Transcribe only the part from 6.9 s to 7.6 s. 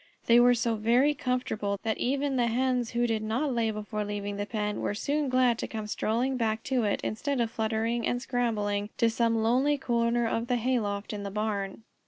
instead of